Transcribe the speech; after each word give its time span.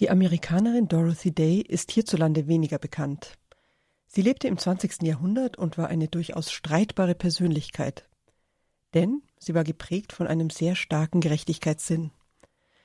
Die 0.00 0.08
Amerikanerin 0.08 0.88
Dorothy 0.88 1.30
Day 1.30 1.60
ist 1.60 1.90
hierzulande 1.90 2.48
weniger 2.48 2.78
bekannt. 2.78 3.34
Sie 4.06 4.22
lebte 4.22 4.48
im 4.48 4.56
20. 4.56 5.02
Jahrhundert 5.02 5.58
und 5.58 5.76
war 5.76 5.88
eine 5.88 6.08
durchaus 6.08 6.50
streitbare 6.50 7.14
Persönlichkeit. 7.14 8.08
Denn 8.94 9.20
sie 9.38 9.54
war 9.54 9.62
geprägt 9.62 10.14
von 10.14 10.26
einem 10.26 10.48
sehr 10.48 10.74
starken 10.74 11.20
Gerechtigkeitssinn. 11.20 12.12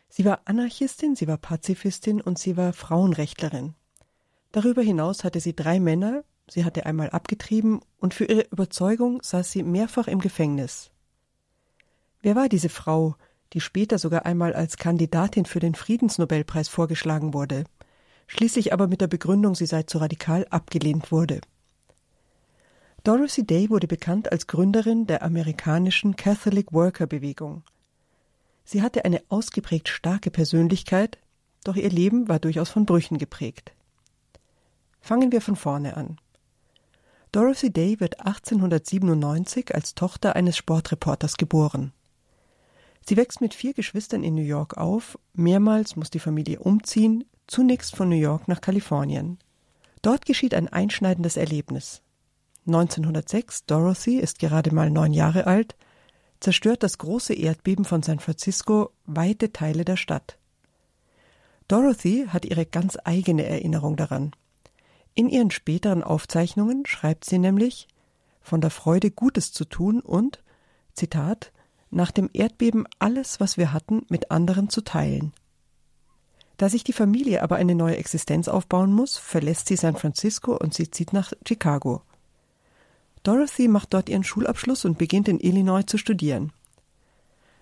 Sie 0.09 0.25
war 0.25 0.41
Anarchistin, 0.43 1.15
sie 1.15 1.28
war 1.28 1.38
Pazifistin 1.38 2.20
und 2.20 2.38
sie 2.38 2.57
war 2.57 2.73
Frauenrechtlerin. 2.73 3.75
Darüber 4.52 4.82
hinaus 4.82 5.23
hatte 5.23 5.39
sie 5.39 5.55
drei 5.55 5.79
Männer, 5.79 6.25
sie 6.50 6.66
hatte 6.66 6.86
einmal 6.86 7.09
abgetrieben 7.11 7.79
und 7.97 8.13
für 8.13 8.25
ihre 8.25 8.45
Überzeugung 8.52 9.21
saß 9.23 9.54
sie 9.54 9.63
mehrfach 9.63 10.09
im 10.09 10.20
Gefängnis. 10.20 10.91
Wer 12.21 12.36
war 12.36 12.50
diese 12.50 12.70
Frau, 12.70 13.16
die 13.56 13.62
später 13.62 13.98
sogar 13.98 14.28
einmal 14.28 14.54
als 14.54 14.78
Kandidatin 14.78 15.46
für 15.46 15.60
den 15.60 15.74
Friedensnobelpreis 15.74 16.70
vorgeschlagen 16.70 17.34
wurde? 17.34 17.64
schließlich 18.28 18.74
aber 18.74 18.88
mit 18.88 19.02
der 19.02 19.08
Begründung, 19.08 19.55
sie 19.55 19.66
sei 19.66 19.84
zu 19.84 19.98
radikal 19.98 20.46
abgelehnt 20.50 21.12
wurde. 21.12 21.41
Dorothy 23.04 23.46
Day 23.46 23.70
wurde 23.70 23.88
bekannt 23.88 24.32
als 24.32 24.48
Gründerin 24.48 25.05
der 25.05 25.22
amerikanischen 25.22 26.16
Catholic 26.16 26.73
Worker 26.73 27.05
Bewegung. 27.05 27.63
Sie 28.63 28.82
hatte 28.82 29.05
eine 29.05 29.22
ausgeprägt 29.30 29.90
starke 29.90 30.32
Persönlichkeit, 30.32 31.20
doch 31.63 31.76
ihr 31.76 31.90
Leben 31.90 32.27
war 32.27 32.40
durchaus 32.40 32.70
von 32.70 32.85
Brüchen 32.85 33.20
geprägt. 33.20 33.74
Fangen 35.02 35.32
wir 35.32 35.41
von 35.41 35.55
vorne 35.55 35.98
an. 35.98 36.18
Dorothy 37.32 37.72
Day 37.72 37.99
wird 37.99 38.22
1897 38.22 39.76
als 39.76 39.94
Tochter 39.94 40.35
eines 40.35 40.58
Sportreporters 40.58 41.38
geboren. 41.38 41.91
Sie 43.08 43.18
wächst 43.18 43.40
mit 43.40 43.54
vier 43.54 43.73
Geschwistern 43.73 44.23
in 44.23 44.34
New 44.34 44.41
York 44.41 44.77
auf, 44.77 45.20
mehrmals 45.34 45.96
muss 45.96 46.09
die 46.09 46.20
Familie 46.20 46.59
umziehen, 46.59 47.23
zunächst 47.46 47.96
von 47.96 48.09
New 48.09 48.16
York 48.16 48.48
nach 48.48 48.62
Kalifornien. 48.62 49.38
Dort 50.02 50.26
geschieht 50.26 50.55
ein 50.55 50.68
einschneidendes 50.68 51.38
Erlebnis. 51.38 52.02
1906, 52.66 53.66
Dorothy 53.66 54.18
ist 54.18 54.40
gerade 54.40 54.74
mal 54.74 54.90
neun 54.90 55.13
Jahre 55.13 55.46
alt, 55.46 55.76
zerstört 56.40 56.82
das 56.82 56.98
große 56.98 57.35
Erdbeben 57.35 57.85
von 57.85 58.02
San 58.02 58.20
Francisco 58.20 58.91
weite 59.05 59.54
Teile 59.54 59.85
der 59.85 59.98
Stadt. 59.98 60.40
Dorothy 61.68 62.26
hat 62.27 62.46
ihre 62.46 62.66
ganz 62.66 62.98
eigene 63.04 63.46
Erinnerung 63.46 63.98
daran. 63.98 64.31
In 65.13 65.29
ihren 65.29 65.51
späteren 65.51 66.03
Aufzeichnungen 66.03 66.85
schreibt 66.88 67.25
sie 67.25 67.38
nämlich 67.38 67.88
von 68.41 68.62
der 68.62 68.72
Freude 68.72 69.12
Gutes 69.12 69.51
zu 69.53 69.66
tun 69.66 70.01
und, 70.01 70.44
Zitat, 70.94 71.51
nach 71.96 72.12
dem 72.12 72.29
Erdbeben 72.34 72.85
alles, 73.00 73.40
was 73.40 73.57
wir 73.57 73.74
hatten, 73.74 74.06
mit 74.09 74.29
anderen 74.29 74.69
zu 74.69 74.81
teilen. 74.81 75.34
Da 76.57 76.69
sich 76.69 76.84
die 76.84 76.94
Familie 76.94 77.41
aber 77.41 77.56
eine 77.56 77.75
neue 77.75 77.97
Existenz 77.97 78.47
aufbauen 78.47 78.94
muss, 78.94 79.18
verlässt 79.18 79.68
sie 79.68 79.75
San 79.75 79.96
Francisco 79.96 80.56
und 80.56 80.73
sie 80.73 80.91
zieht 80.91 81.13
nach 81.13 81.34
Chicago. 81.46 82.01
Dorothy 83.23 83.68
macht 83.68 83.94
dort 83.94 84.09
ihren 84.09 84.23
Schulabschluss 84.23 84.85
und 84.85 84.97
beginnt 84.97 85.28
in 85.28 85.40
Illinois 85.40 85.84
zu 85.85 85.97
studieren. 85.97 86.53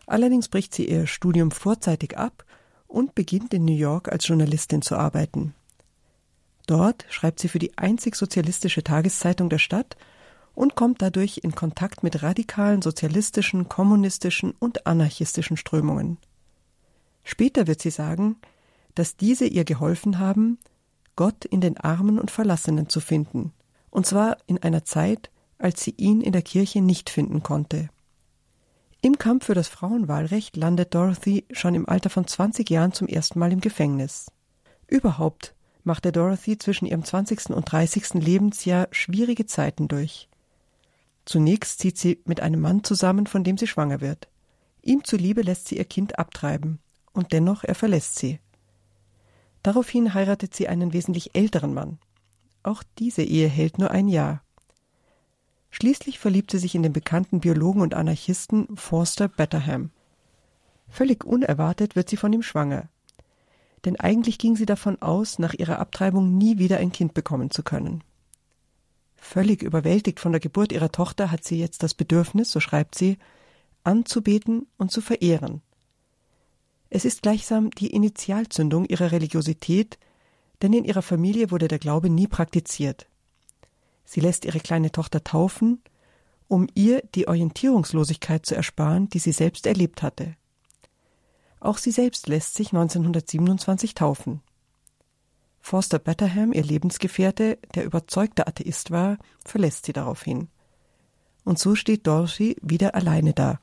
Allerdings 0.06 0.50
bricht 0.50 0.76
sie 0.76 0.89
ihr 0.89 1.08
Studium 1.08 1.52
vorzeitig 1.52 2.17
ab 2.17 2.44
und 2.88 3.16
beginnt 3.16 3.54
in 3.54 3.66
New 3.66 3.76
York 3.76 4.11
als 4.11 4.28
Journalistin 4.28 4.81
zu 4.81 4.95
arbeiten. 4.95 5.56
Dort 6.67 7.06
schreibt 7.09 7.39
sie 7.39 7.48
für 7.48 7.59
die 7.59 7.78
einzig 7.78 8.16
sozialistische 8.16 8.84
Tageszeitung 8.84 9.50
der 9.50 9.59
Stadt 9.59 9.95
und 10.56 10.76
kommt 10.76 11.02
dadurch 11.02 11.40
in 11.44 11.56
Kontakt 11.56 12.04
mit 12.04 12.23
radikalen 12.23 12.82
sozialistischen, 12.82 13.70
kommunistischen 13.70 14.54
und 14.60 14.86
anarchistischen 14.86 15.58
Strömungen. 15.58 16.18
Später 17.23 17.68
wird 17.68 17.82
sie 17.82 17.90
sagen, 17.90 18.36
dass 18.95 19.18
diese 19.18 19.45
ihr 19.45 19.64
geholfen 19.64 20.20
haben, 20.20 20.60
Gott 21.16 21.45
in 21.45 21.62
den 21.62 21.78
Armen 21.78 22.20
und 22.20 22.32
Verlassenen 22.32 22.90
zu 22.90 23.00
finden, 23.00 23.54
und 23.90 24.06
zwar 24.06 24.38
in 24.45 24.62
einer 24.62 24.84
Zeit, 24.84 25.30
als 25.58 25.84
sie 25.84 25.94
ihn 25.98 26.22
in 26.22 26.34
der 26.34 26.42
Kirche 26.42 26.82
nicht 26.82 27.10
finden 27.10 27.44
konnte. 27.44 27.89
Im 29.02 29.17
Kampf 29.17 29.45
für 29.45 29.54
das 29.54 29.67
Frauenwahlrecht 29.67 30.56
landet 30.56 30.95
Dorothy 30.95 31.45
schon 31.52 31.76
im 31.76 31.88
Alter 31.89 32.10
von 32.10 32.26
20 32.26 32.70
Jahren 32.70 32.94
zum 32.94 33.08
ersten 33.08 33.38
Mal 33.38 33.52
im 33.52 33.60
Gefängnis. 33.60 34.32
Überhaupt 34.88 35.56
machte 35.83 36.11
Dorothy 36.11 36.58
zwischen 36.58 36.86
ihrem 36.86 37.04
20. 37.04 37.50
und 37.50 37.70
30. 37.70 38.14
Lebensjahr 38.16 38.88
schwierige 38.92 39.45
Zeiten 39.45 39.88
durch. 39.88 40.30
Zunächst 41.26 41.80
zieht 41.80 41.98
sie 41.98 42.22
mit 42.26 42.42
einem 42.42 42.61
Mann 42.61 42.84
zusammen, 42.84 43.28
von 43.28 43.44
dem 43.44 43.58
sie 43.58 43.67
schwanger 43.67 44.02
wird. 44.02 44.28
Ihm 44.82 45.04
zuliebe 45.04 45.42
lässt 45.42 45.67
sie 45.67 45.78
ihr 45.78 45.86
Kind 45.86 46.20
abtreiben, 46.20 46.80
und 47.14 47.32
dennoch 47.32 47.64
er 47.64 47.76
verlässt 47.76 48.20
sie. 48.20 48.39
Daraufhin 49.62 50.14
heiratet 50.14 50.54
sie 50.54 50.67
einen 50.67 50.92
wesentlich 50.92 51.36
älteren 51.36 51.73
Mann. 51.73 52.00
Auch 52.64 52.83
diese 53.00 53.23
Ehe 53.23 53.48
hält 53.48 53.78
nur 53.78 53.92
ein 53.92 54.10
Jahr. 54.10 54.44
Schließlich 55.72 56.20
verliebt 56.20 56.52
sie 56.52 56.60
sich 56.60 56.76
in 56.76 56.83
den 56.83 56.94
bekannten 56.94 57.39
Biologen 57.39 57.82
und 57.82 57.94
Anarchisten 57.94 58.76
Forster 58.76 59.28
Betterham. 59.28 59.92
Völlig 60.89 61.23
unerwartet 61.23 61.95
wird 61.95 62.10
sie 62.10 62.17
von 62.17 62.32
ihm 62.32 62.44
schwanger. 62.44 62.89
Denn 63.86 64.00
eigentlich 64.00 64.38
ging 64.38 64.56
sie 64.56 64.66
davon 64.66 65.02
aus, 65.02 65.39
nach 65.39 65.54
ihrer 65.54 65.80
Abtreibung 65.80 66.38
nie 66.38 66.58
wieder 66.58 66.78
ein 66.78 66.92
Kind 66.92 67.14
bekommen 67.14 67.50
zu 67.50 67.64
können. 67.64 68.04
Völlig 69.33 69.64
überwältigt 69.64 70.20
von 70.20 70.32
der 70.32 70.39
Geburt 70.39 70.71
ihrer 70.71 70.92
Tochter 70.92 71.32
hat 71.32 71.44
sie 71.44 71.58
jetzt 71.58 71.82
das 71.82 71.95
Bedürfnis, 71.95 72.52
so 72.52 72.60
schreibt 72.60 72.94
sie, 72.94 73.17
anzubeten 73.83 74.67
und 74.77 74.92
zu 74.92 75.02
verehren, 75.02 75.64
es 76.95 77.05
ist 77.05 77.23
gleichsam 77.23 77.71
die 77.71 77.88
Initialzündung 77.88 78.86
ihrer 78.86 79.11
Religiosität, 79.11 79.98
denn 80.61 80.73
in 80.73 80.86
ihrer 80.86 81.02
Familie 81.02 81.49
wurde 81.49 81.67
der 81.67 81.80
Glaube 81.80 82.08
nie 82.08 82.27
praktiziert. 82.27 83.08
Sie 84.05 84.20
lässt 84.20 84.45
ihre 84.45 84.60
kleine 84.60 84.92
Tochter 84.92 85.23
taufen, 85.23 85.82
um 86.48 86.67
ihr 86.76 87.02
die 87.15 87.27
Orientierungslosigkeit 87.27 88.45
zu 88.45 88.54
ersparen, 88.54 89.10
die 89.10 89.17
sie 89.17 89.32
selbst 89.32 89.65
erlebt 89.65 90.04
hatte. 90.04 90.36
Auch 91.60 91.80
sie 91.80 91.89
selbst 91.89 92.27
lässt 92.27 92.54
sich 92.54 92.67
1927 92.73 93.95
taufen. 93.95 94.42
Forster 95.66 95.98
Betterham, 95.98 96.52
ihr 96.52 96.62
Lebensgefährte, 96.62 97.58
der 97.74 97.86
überzeugter 97.86 98.50
Atheist 98.50 98.92
war, 98.92 99.18
verlässt 99.46 99.86
sie 99.86 99.94
daraufhin. 99.94 100.50
Und 101.46 101.58
so 101.58 101.74
steht 101.74 102.06
Dorothy 102.06 102.58
wieder 102.62 102.96
alleine 102.96 103.34
da. 103.34 103.62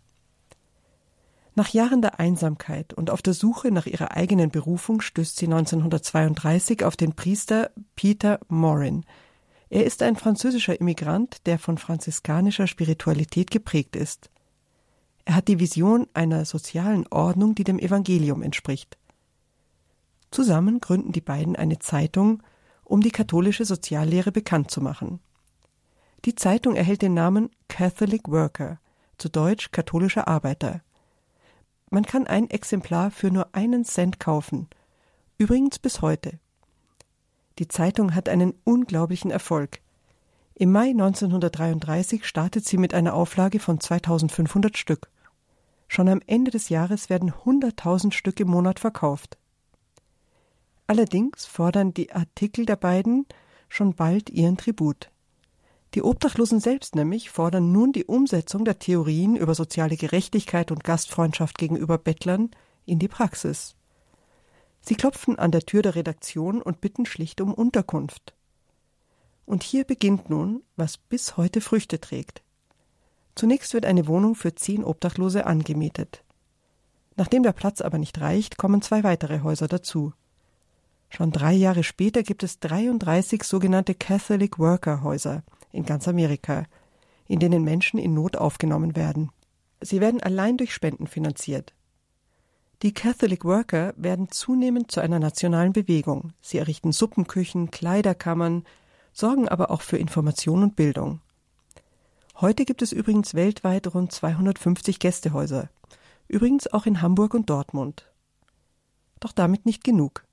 Nach 1.55 1.69
Jahren 1.69 2.00
der 2.00 2.19
Einsamkeit 2.19 2.94
und 2.94 3.11
auf 3.11 3.21
der 3.21 3.34
Suche 3.34 3.71
nach 3.71 3.84
ihrer 3.84 4.12
eigenen 4.12 4.50
Berufung 4.50 5.03
stößt 5.03 5.37
sie 5.37 5.44
1932 5.44 6.84
auf 6.84 6.97
den 6.97 7.12
Priester 7.12 7.71
Peter 7.97 8.41
Morin. 8.49 9.05
Er 9.69 9.84
ist 9.84 10.03
ein 10.03 10.17
französischer 10.17 10.81
Immigrant, 10.81 11.47
der 11.47 11.59
von 11.59 11.77
franziskanischer 11.77 12.67
Spiritualität 12.67 13.50
geprägt 13.50 13.94
ist. 13.94 14.31
Er 15.27 15.34
hat 15.34 15.49
die 15.49 15.61
Vision 15.61 16.06
einer 16.15 16.47
sozialen 16.47 17.06
Ordnung, 17.09 17.55
die 17.55 17.65
dem 17.65 17.78
Evangelium 17.78 18.43
entspricht. 18.43 18.97
Zusammen 20.30 20.80
gründen 20.80 21.12
die 21.12 21.20
beiden 21.20 21.56
eine 21.56 21.78
Zeitung, 21.78 22.42
um 22.84 23.00
die 23.00 23.10
katholische 23.10 23.64
Soziallehre 23.64 24.32
bekannt 24.32 24.70
zu 24.70 24.80
machen. 24.80 25.20
Die 26.24 26.34
Zeitung 26.34 26.76
erhält 26.76 27.02
den 27.02 27.14
Namen 27.14 27.50
Catholic 27.68 28.28
Worker, 28.28 28.78
zu 29.16 29.28
Deutsch 29.28 29.70
katholischer 29.70 30.28
Arbeiter. 30.28 30.82
Man 31.90 32.04
kann 32.04 32.26
ein 32.26 32.48
Exemplar 32.50 33.10
für 33.10 33.30
nur 33.30 33.54
einen 33.54 33.84
Cent 33.84 34.20
kaufen. 34.20 34.69
Übrigens 35.38 35.78
bis 35.78 36.02
heute. 36.02 36.38
Die 37.58 37.69
Zeitung 37.69 38.14
hat 38.14 38.28
einen 38.28 38.54
unglaublichen 38.64 39.30
Erfolg. 39.30 39.80
Im 40.54 40.72
Mai 40.72 40.90
1933 40.90 42.26
startet 42.26 42.66
sie 42.66 42.76
mit 42.76 42.94
einer 42.94 43.14
Auflage 43.14 43.58
von 43.58 43.80
2500 43.80 44.76
Stück. 44.76 45.10
Schon 45.88 46.08
am 46.08 46.20
Ende 46.26 46.50
des 46.50 46.69
Jahres 46.69 47.08
werden 47.08 47.32
100.000 47.32 48.12
Stück 48.12 48.38
im 48.40 48.48
Monat 48.48 48.78
verkauft. 48.78 49.38
Allerdings 50.90 51.46
fordern 51.46 51.94
die 51.94 52.10
Artikel 52.10 52.66
der 52.66 52.75
beiden 52.75 53.25
schon 53.69 53.94
bald 53.94 54.28
ihren 54.28 54.56
Tribut. 54.56 55.12
Die 55.94 56.02
Obdachlosen 56.02 56.58
selbst 56.58 56.96
nämlich 56.96 57.31
fordern 57.31 57.70
nun 57.70 57.92
die 57.92 58.06
Umsetzung 58.06 58.64
der 58.64 58.81
Theorien 58.81 59.37
über 59.37 59.54
soziale 59.54 59.96
Gerechtigkeit 59.96 60.72
und 60.72 60.82
Gastfreundschaft 60.82 61.58
gegenüber 61.58 61.96
Bettlern 61.96 62.50
in 62.87 62.98
die 62.98 63.06
Praxis. 63.06 63.76
Sie 64.81 64.96
klopfen 64.96 65.38
an 65.38 65.52
der 65.52 65.60
Tür 65.60 65.82
der 65.82 65.94
Redaktion 65.94 66.60
und 66.60 66.81
bitten 66.81 67.06
schlicht 67.06 67.40
um 67.40 67.54
Unterkunft. 67.54 68.34
Und 69.46 69.62
hier 69.62 69.84
beginnt 69.84 70.28
nun, 70.28 70.64
was 70.75 70.96
bis 70.96 71.36
heute 71.36 71.60
Früchte 71.60 72.00
trägt. 72.00 72.43
Zunächst 73.36 73.75
wird 73.75 73.86
eine 73.86 74.08
Wohnung 74.08 74.34
für 74.34 74.56
zehn 74.56 74.82
Obdachlose 74.82 75.46
angemietet. 75.46 76.25
Nachdem 77.14 77.44
der 77.44 77.52
Platz 77.52 77.81
aber 77.81 77.98
nicht 77.98 78.20
reicht, 78.20 78.58
kommen 78.58 78.82
zwei 78.82 79.04
weitere 79.04 79.43
Häuser 79.43 79.69
dazu. 79.69 80.14
Schon 81.10 81.32
drei 81.32 81.52
Jahre 81.52 81.82
später 81.82 82.22
gibt 82.22 82.44
es 82.44 82.60
33 82.60 83.42
sogenannte 83.42 83.94
Catholic 83.94 84.58
Worker 84.58 85.02
Häuser, 85.02 85.42
in 85.72 85.84
ganz 85.84 86.06
Amerika, 86.06 86.64
in 87.26 87.40
denen 87.40 87.64
Menschen 87.64 87.98
in 87.98 88.14
Not 88.14 88.36
aufgenommen 88.36 88.96
werden. 88.96 89.30
Sie 89.80 90.00
werden 90.00 90.22
allein 90.22 90.56
durch 90.56 90.72
Spenden 90.72 91.08
finanziert. 91.08 91.74
Die 92.82 92.94
Catholic 92.94 93.44
Worker 93.44 93.92
werden 93.96 94.30
zunehmend 94.30 94.90
zu 94.90 95.00
einer 95.00 95.18
nationalen 95.18 95.72
Bewegung. 95.72 96.32
Sie 96.40 96.58
errichten 96.58 96.92
Suppenküchen, 96.92 97.70
Kleiderkammern, 97.70 98.64
sorgen 99.12 99.48
aber 99.48 99.70
auch 99.70 99.82
für 99.82 99.98
Information 99.98 100.62
und 100.62 100.76
Bildung. 100.76 101.20
Heute 102.40 102.64
gibt 102.64 102.82
es 102.82 102.92
übrigens 102.92 103.34
weltweit 103.34 103.92
rund 103.94 104.12
250 104.12 104.98
Gästehäuser. 104.98 105.68
Übrigens 106.28 106.72
auch 106.72 106.86
in 106.86 107.02
Hamburg 107.02 107.34
und 107.34 107.50
Dortmund. 107.50 108.10
Doch 109.18 109.32
damit 109.32 109.66
nicht 109.66 109.84
genug. 109.84 110.24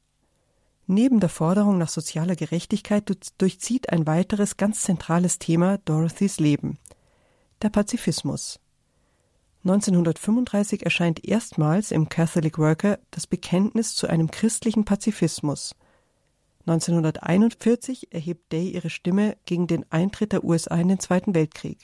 Neben 0.88 1.20
der 1.20 1.30
Forderung 1.30 1.78
nach 1.78 1.90
sozialer 1.90 2.38
Gerechtigkeit 2.38 3.12
durchzieht 3.38 3.90
ein 3.90 4.08
weiteres 4.08 4.56
ganz 4.56 4.82
zentrales 4.82 5.38
Thema 5.38 5.78
Dorothys 5.80 6.40
Leben 6.40 6.80
der 7.62 7.70
Pazifismus. 7.70 8.60
1935 9.64 10.84
erscheint 10.84 11.26
erstmals 11.26 11.92
im 11.92 12.08
Catholic 12.08 12.58
Worker 12.58 13.00
das 13.12 13.28
Bekenntnis 13.28 13.96
zu 13.96 14.08
einem 14.08 14.32
christlichen 14.32 14.86
Pazifismus. 14.86 15.76
1941 16.68 18.14
erhebt 18.14 18.52
Day 18.52 18.70
ihre 18.70 18.90
Stimme 18.90 19.38
gegen 19.46 19.68
den 19.68 19.86
Eintritt 19.92 20.32
der 20.32 20.44
USA 20.44 20.76
in 20.76 20.88
den 20.88 21.00
Zweiten 21.00 21.34
Weltkrieg. 21.34 21.80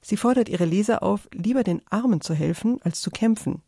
Sie 0.00 0.16
fordert 0.16 0.48
ihre 0.48 0.64
Leser 0.64 1.02
auf, 1.02 1.28
lieber 1.32 1.64
den 1.64 1.82
Armen 1.90 2.20
zu 2.20 2.32
helfen, 2.32 2.80
als 2.82 3.00
zu 3.00 3.10
kämpfen. 3.10 3.62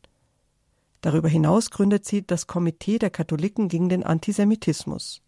Darüber 1.01 1.29
hinaus 1.29 1.71
gründet 1.71 2.05
sie 2.05 2.27
das 2.27 2.47
Komitee 2.47 2.99
der 2.99 3.11
Katholiken 3.11 3.69
gegen 3.69 3.89
den 3.89 4.05
Antisemitismus. 4.05 5.23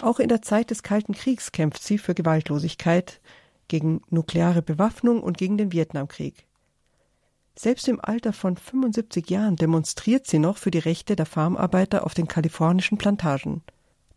Auch 0.00 0.18
in 0.18 0.28
der 0.28 0.42
Zeit 0.42 0.70
des 0.70 0.82
Kalten 0.82 1.14
Kriegs 1.14 1.52
kämpft 1.52 1.82
sie 1.82 1.98
für 1.98 2.14
Gewaltlosigkeit, 2.14 3.20
gegen 3.68 4.02
nukleare 4.10 4.62
Bewaffnung 4.62 5.22
und 5.22 5.38
gegen 5.38 5.56
den 5.56 5.72
Vietnamkrieg. 5.72 6.46
Selbst 7.54 7.86
im 7.88 8.00
Alter 8.00 8.32
von 8.32 8.56
75 8.56 9.28
Jahren 9.30 9.56
demonstriert 9.56 10.26
sie 10.26 10.38
noch 10.38 10.56
für 10.56 10.70
die 10.70 10.78
Rechte 10.78 11.16
der 11.16 11.26
Farmarbeiter 11.26 12.04
auf 12.04 12.14
den 12.14 12.26
kalifornischen 12.26 12.98
Plantagen. 12.98 13.62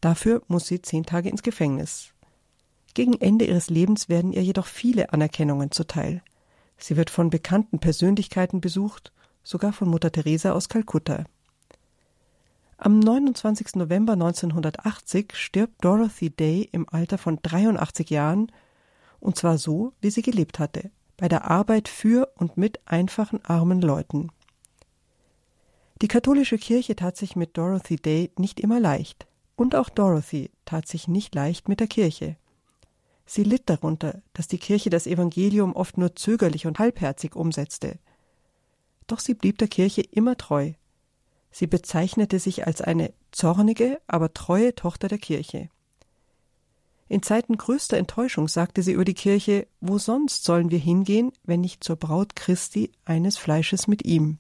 Dafür 0.01 0.41
muss 0.47 0.68
sie 0.68 0.81
zehn 0.81 1.06
Tage 1.06 1.29
ins 1.29 1.44
Gefängnis. 1.44 2.13
Gegen 2.94 3.19
Ende 3.19 3.45
ihres 3.45 3.69
Lebens 3.69 4.07
werden 4.07 4.31
ihr 4.31 4.44
jedoch 4.44 4.68
viele 4.68 5.11
Anerkennungen 5.11 5.71
zuteil. 5.71 6.21
Sie 6.77 6.95
wird 6.95 7.09
von 7.09 7.29
bekannten 7.29 7.79
Persönlichkeiten 7.79 8.61
besucht, 8.61 9.11
sogar 9.45 9.71
von 9.71 9.88
Mutter 9.88 10.12
Teresa 10.12 10.51
aus 10.51 10.68
Kalkutta. 10.68 11.24
Am 12.77 13.00
29. 13.00 13.75
November 13.75 14.13
1980 14.13 15.33
stirbt 15.36 15.86
Dorothy 15.86 16.30
Day 16.30 16.68
im 16.74 16.89
Alter 16.89 17.18
von 17.18 17.39
83 17.42 18.09
Jahren, 18.09 18.51
und 19.21 19.38
zwar 19.38 19.57
so, 19.57 19.94
wie 20.01 20.09
sie 20.09 20.24
gelebt 20.24 20.59
hatte, 20.59 20.92
bei 21.15 21.30
der 21.30 21.50
Arbeit 21.50 21.88
für 21.88 22.33
und 22.36 22.57
mit 22.57 22.81
einfachen 22.86 23.39
armen 23.45 23.81
Leuten. 23.81 24.30
Die 26.01 26.09
katholische 26.09 26.57
Kirche 26.57 26.95
tat 26.97 27.15
sich 27.15 27.38
mit 27.38 27.57
Dorothy 27.57 27.95
Day 27.95 28.31
nicht 28.38 28.59
immer 28.59 28.81
leicht, 28.81 29.27
und 29.56 29.75
auch 29.75 29.89
Dorothy 29.89 30.51
tat 30.65 30.88
sich 30.88 31.07
nicht 31.07 31.33
leicht 31.33 31.69
mit 31.69 31.80
der 31.80 31.88
Kirche. 31.88 32.36
Sie 33.25 33.44
litt 33.44 33.69
darunter, 33.69 34.21
dass 34.33 34.47
die 34.47 34.57
Kirche 34.57 34.89
das 34.89 35.07
Evangelium 35.07 35.74
oft 35.75 35.97
nur 35.97 36.15
zögerlich 36.15 36.68
und 36.68 36.80
halbherzig 36.80 37.36
umsetzte. 37.36 38.00
Doch 39.07 39.19
sie 39.19 39.34
blieb 39.34 39.57
der 39.57 39.68
Kirche 39.68 40.02
immer 40.02 40.38
treu. 40.38 40.74
Sie 41.52 41.68
bezeichnete 41.68 42.40
sich 42.40 42.68
als 42.68 42.81
eine 42.81 43.13
zornige, 43.31 44.02
aber 44.07 44.34
treue 44.34 44.75
Tochter 44.75 45.07
der 45.07 45.19
Kirche. 45.19 45.69
In 47.07 47.22
Zeiten 47.22 47.56
größter 47.57 47.98
Enttäuschung 47.98 48.48
sagte 48.48 48.81
sie 48.81 48.94
über 48.94 49.06
die 49.06 49.13
Kirche, 49.13 49.68
wo 49.80 50.00
sonst 50.00 50.44
sollen 50.44 50.72
wir 50.72 50.80
hingehen, 50.80 51.31
wenn 51.44 51.62
nicht 51.62 51.84
zur 51.84 51.98
Braut 51.98 52.36
Christi 52.36 52.92
eines 53.06 53.38
Fleisches 53.38 53.88
mit 53.88 54.06
ihm. 54.06 54.40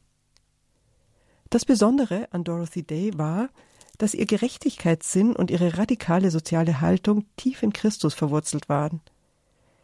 Das 1.51 1.63
Besondere 1.63 2.27
an 2.31 2.43
Dorothy 2.43 2.83
Day 2.83 3.17
war, 3.17 3.49
dass 3.97 4.15
ihr 4.15 4.25
Gerechtigkeitssinn 4.25 5.35
und 5.35 5.51
ihre 5.51 5.77
radikale 5.77 6.31
soziale 6.31 6.81
Haltung 6.81 7.25
tief 7.37 7.63
in 7.63 7.71
Christus 7.71 8.13
verwurzelt 8.13 8.67
waren. 8.67 9.01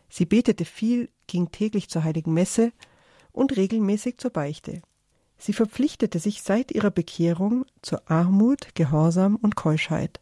Sie 0.10 0.26
betete 0.26 0.66
viel, 0.66 1.10
ging 1.28 1.52
täglich 1.52 1.88
zur 1.88 2.04
heiligen 2.04 2.34
Messe 2.34 2.74
und 3.32 3.56
regelmäßig 3.56 4.18
zur 4.18 4.32
Beichte. 4.32 4.82
Sie 5.38 5.54
verpflichtete 5.54 6.20
sich 6.20 6.44
seit 6.44 6.72
ihrer 6.72 6.92
Bekehrung 6.92 7.66
zur 7.82 8.10
Armut, 8.10 8.76
Gehorsam 8.76 9.38
und 9.38 9.56
Keuschheit. 9.56 10.20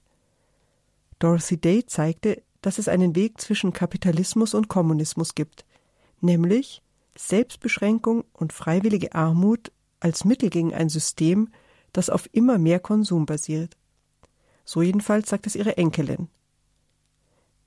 Dorothy 1.19 1.57
Day 1.57 1.85
zeigte, 1.85 2.41
dass 2.61 2.77
es 2.77 2.87
einen 2.87 3.15
Weg 3.15 3.39
zwischen 3.41 3.73
Kapitalismus 3.73 4.53
und 4.53 4.69
Kommunismus 4.69 5.35
gibt, 5.35 5.65
nämlich 6.21 6.81
Selbstbeschränkung 7.17 8.23
und 8.33 8.53
freiwillige 8.53 9.13
Armut 9.13 9.71
als 9.99 10.23
Mittel 10.23 10.49
gegen 10.49 10.73
ein 10.73 10.89
System, 10.89 11.49
das 11.91 12.09
auf 12.09 12.29
immer 12.31 12.57
mehr 12.57 12.79
Konsum 12.79 13.25
basiert. 13.25 13.75
So 14.63 14.81
jedenfalls 14.81 15.29
sagt 15.29 15.47
es 15.47 15.55
ihre 15.55 15.77
Enkelin. 15.77 16.29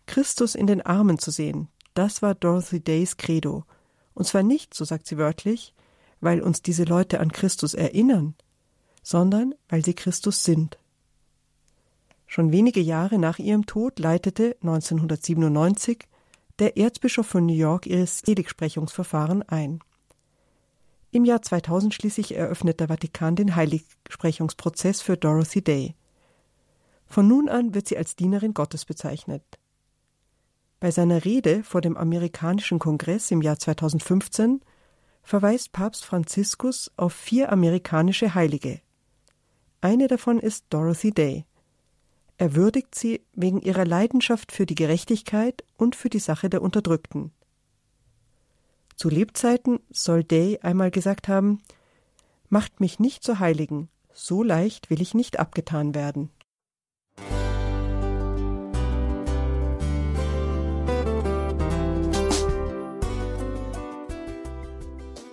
Christus 0.07 0.55
in 0.55 0.67
den 0.67 0.81
Armen 0.81 1.19
zu 1.19 1.31
sehen, 1.31 1.69
das 1.95 2.23
war 2.23 2.35
Dorothy 2.35 2.81
Days 2.81 3.17
Credo. 3.17 3.65
Und 4.15 4.27
zwar 4.27 4.43
nicht, 4.43 4.75
so 4.75 4.85
sagt 4.85 5.07
sie 5.07 5.19
wörtlich, 5.19 5.75
weil 6.21 6.41
uns 6.41 6.63
diese 6.63 6.85
Leute 6.85 7.21
an 7.21 7.33
Christus 7.33 7.75
erinnern, 7.75 8.35
sondern 9.03 9.55
weil 9.69 9.85
sie 9.85 9.95
Christus 9.95 10.45
sind. 10.45 10.79
Schon 12.27 12.53
wenige 12.53 12.81
Jahre 12.81 13.19
nach 13.19 13.39
ihrem 13.39 13.67
Tod 13.67 13.99
leitete 13.99 14.57
1997 14.63 16.07
der 16.59 16.77
Erzbischof 16.77 17.27
von 17.27 17.45
New 17.45 17.55
York 17.55 17.87
ihres 17.87 18.21
Seligsprechungsverfahren 18.21 19.43
ein. 19.43 19.81
Im 21.11 21.27
Jahr 21.27 21.43
2000 21.43 21.93
schließlich 21.93 22.35
eröffnet 22.35 22.81
der 22.81 22.89
Vatikan 22.89 23.37
den 23.37 23.55
Heiligsprechungsprozess 23.55 25.03
für 25.03 25.19
Dorothy 25.19 25.63
Day. 25.63 25.95
Von 27.07 27.29
nun 27.29 27.51
an 27.51 27.75
wird 27.75 27.89
sie 27.89 27.99
als 27.99 28.17
Dienerin 28.17 28.55
Gottes 28.55 28.87
bezeichnet. 28.87 29.43
Bei 30.83 30.91
seiner 30.91 31.25
Rede 31.25 31.63
vor 31.63 31.81
dem 31.81 31.97
amerikanischen 31.97 32.81
Kongress 32.81 33.31
im 33.31 33.41
Jahr 33.41 33.57
2015 33.57 34.63
verweist 35.23 35.71
Papst 35.71 36.05
Franziskus 36.05 36.91
auf 36.97 37.13
vier 37.13 37.53
amerikanische 37.53 38.35
Heilige. 38.35 38.81
Eine 39.81 40.09
davon 40.09 40.41
ist 40.41 40.65
Dorothy 40.71 41.13
Day. 41.13 41.45
Er 42.37 42.57
würdigt 42.57 42.97
sie 42.97 43.21
wegen 43.33 43.61
ihrer 43.61 43.85
Leidenschaft 43.85 44.51
für 44.51 44.67
die 44.67 44.75
Gerechtigkeit 44.75 45.63
und 45.77 45.95
für 45.95 46.11
die 46.11 46.19
Sache 46.19 46.51
der 46.51 46.63
Unterdrückten. 46.63 47.31
Zu 48.97 49.09
Lebzeiten 49.09 49.79
soll 49.89 50.25
Day 50.25 50.59
einmal 50.63 50.91
gesagt 50.91 51.29
haben 51.29 51.63
Macht 52.49 52.81
mich 52.81 52.99
nicht 52.99 53.23
zur 53.23 53.39
Heiligen, 53.39 53.89
so 54.13 54.43
leicht 54.43 54.91
will 54.91 55.01
ich 55.01 55.15
nicht 55.15 55.39
abgetan 55.39 55.95
werden. 55.95 56.33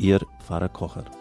Ihr 0.00 0.20
Pfarrer 0.38 0.70
Kocher. 0.70 1.19